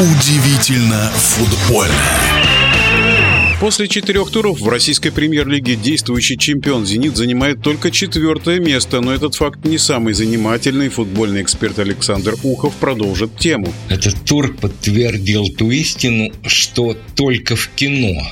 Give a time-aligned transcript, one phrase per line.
[0.00, 1.92] Удивительно футбольно.
[3.58, 9.34] После четырех туров в российской премьер-лиге действующий чемпион «Зенит» занимает только четвертое место, но этот
[9.34, 10.88] факт не самый занимательный.
[10.88, 13.74] Футбольный эксперт Александр Ухов продолжит тему.
[13.88, 18.22] Этот тур подтвердил ту истину, что только в кино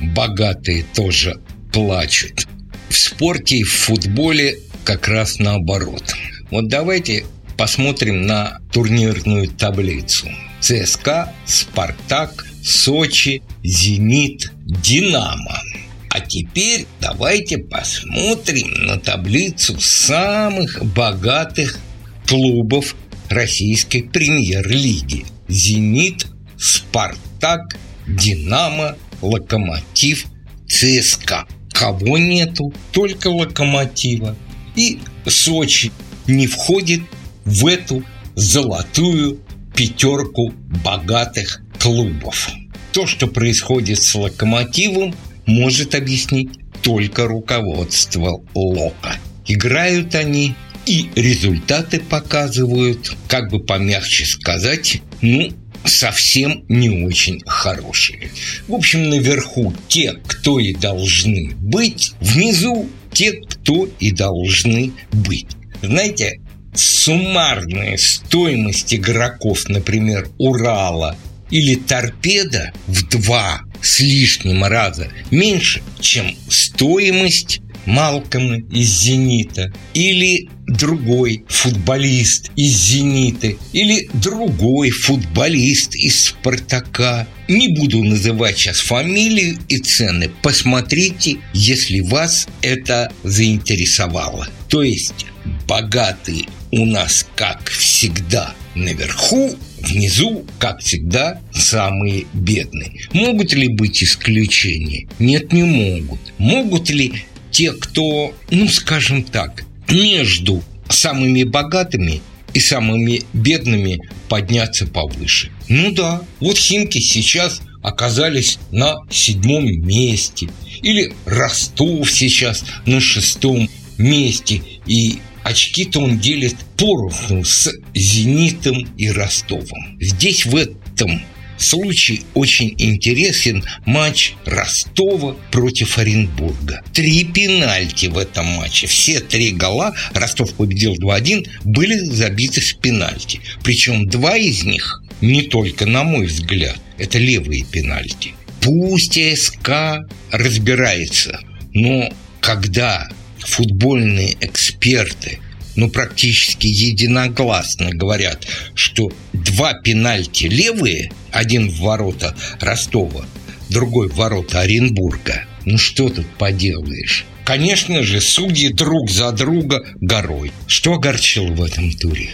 [0.00, 1.36] богатые тоже
[1.72, 2.48] плачут.
[2.88, 6.12] В спорте и в футболе как раз наоборот.
[6.50, 7.24] Вот давайте
[7.56, 10.28] посмотрим на турнирную таблицу.
[10.64, 15.60] ЦСКА, Спартак, Сочи, Зенит, Динамо.
[16.08, 21.78] А теперь давайте посмотрим на таблицу самых богатых
[22.26, 22.96] клубов
[23.28, 25.26] российской премьер-лиги.
[25.48, 27.76] «Зенит», «Спартак»,
[28.08, 30.24] «Динамо», «Локомотив»,
[30.66, 31.46] «ЦСКА».
[31.72, 32.72] Кого нету?
[32.90, 34.34] Только «Локомотива».
[34.76, 35.92] И Сочи
[36.26, 37.02] не входит
[37.44, 38.02] в эту
[38.34, 39.43] золотую
[39.74, 40.52] пятерку
[40.84, 42.50] богатых клубов.
[42.92, 45.14] То, что происходит с «Локомотивом»,
[45.46, 46.50] может объяснить
[46.82, 49.16] только руководство Лока.
[49.46, 50.54] Играют они
[50.86, 55.50] и результаты показывают, как бы помягче сказать, ну,
[55.84, 58.30] совсем не очень хорошие.
[58.68, 65.48] В общем, наверху те, кто и должны быть, внизу те, кто и должны быть.
[65.82, 66.40] Знаете,
[66.74, 71.16] суммарная стоимость игроков, например, Урала
[71.50, 81.44] или Торпеда в два с лишним раза меньше, чем стоимость Малкома из «Зенита» или другой
[81.48, 87.26] футболист из «Зенита» или другой футболист из «Спартака».
[87.46, 90.30] Не буду называть сейчас фамилии и цены.
[90.42, 94.48] Посмотрите, если вас это заинтересовало.
[94.68, 95.26] То есть
[95.68, 102.92] богатые у нас, как всегда, наверху, внизу, как всегда, самые бедные.
[103.12, 105.06] Могут ли быть исключения?
[105.18, 106.18] Нет, не могут.
[106.38, 107.12] Могут ли
[107.50, 112.20] те, кто, ну, скажем так, между самыми богатыми
[112.52, 115.50] и самыми бедными подняться повыше?
[115.68, 120.48] Ну да, вот Химки сейчас оказались на седьмом месте.
[120.82, 124.60] Или Ростов сейчас на шестом месте.
[124.86, 129.98] И очки-то он делит поровну с «Зенитом» и «Ростовом».
[130.00, 131.22] Здесь в этом
[131.58, 136.82] случае очень интересен матч Ростова против Оренбурга.
[136.92, 138.86] Три пенальти в этом матче.
[138.86, 143.40] Все три гола, Ростов победил 2-1, были забиты с пенальти.
[143.62, 148.34] Причем два из них, не только на мой взгляд, это левые пенальти.
[148.60, 149.98] Пусть СК
[150.30, 151.40] разбирается,
[151.72, 152.10] но
[152.40, 153.08] когда
[153.44, 155.38] футбольные эксперты
[155.76, 163.26] ну, практически единогласно говорят, что два пенальти левые, один в ворота Ростова,
[163.70, 165.44] другой в ворота Оренбурга.
[165.64, 167.24] Ну, что тут поделаешь?
[167.44, 170.52] Конечно же, судьи друг за друга горой.
[170.66, 172.30] Что огорчило в этом туре?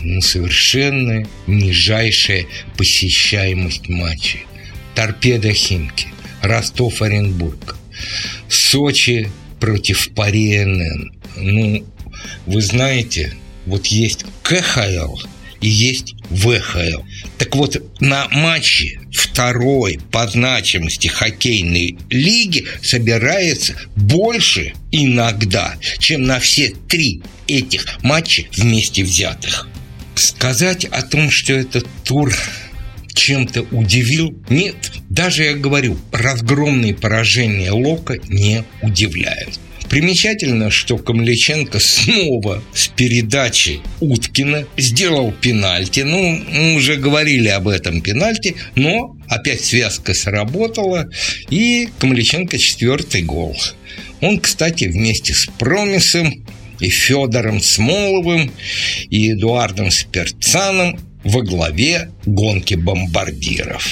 [0.00, 4.46] Ну, совершенно нижайшая посещаемость матчей.
[4.94, 6.08] Торпеда Химки,
[6.42, 7.76] Ростов-Оренбург,
[8.48, 9.28] Сочи
[9.60, 11.12] против Пари НН.
[11.36, 11.86] Ну,
[12.46, 13.34] вы знаете,
[13.66, 15.16] вот есть КХЛ
[15.60, 17.02] и есть ВХЛ.
[17.36, 26.74] Так вот, на матче второй по значимости хоккейной лиги собирается больше иногда, чем на все
[26.88, 29.68] три этих матча вместе взятых.
[30.14, 32.34] Сказать о том, что этот тур
[33.18, 34.34] чем-то удивил?
[34.48, 34.76] Нет.
[35.10, 39.58] Даже, я говорю, разгромные поражения Лока не удивляют.
[39.88, 46.00] Примечательно, что Камличенко снова с передачи Уткина сделал пенальти.
[46.00, 51.08] Ну, мы уже говорили об этом пенальти, но опять связка сработала,
[51.48, 53.56] и Камличенко четвертый гол.
[54.20, 56.46] Он, кстати, вместе с Промисом
[56.80, 58.52] и Федором Смоловым
[59.08, 60.98] и Эдуардом Сперцаном
[61.28, 63.86] во главе гонки бомбардиров.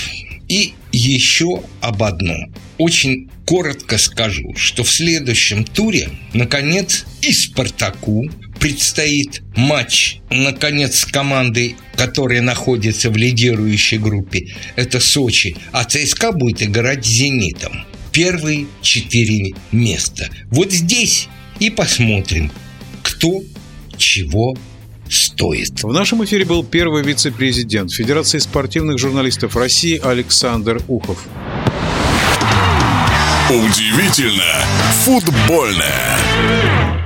[0.48, 2.54] И еще об одном.
[2.78, 11.76] Очень коротко скажу, что в следующем туре, наконец, и «Спартаку» предстоит матч, наконец, с командой,
[11.94, 14.54] которая находится в лидирующей группе.
[14.74, 15.56] Это Сочи.
[15.72, 17.84] А ЦСКА будет играть с «Зенитом».
[18.12, 20.30] Первые четыре места.
[20.50, 21.28] Вот здесь
[21.60, 22.50] и посмотрим,
[23.02, 23.42] кто
[23.98, 24.56] чего
[25.36, 25.82] стоит.
[25.82, 31.22] В нашем эфире был первый вице-президент Федерации спортивных журналистов России Александр Ухов.
[33.50, 34.64] Удивительно
[35.04, 37.05] футбольное.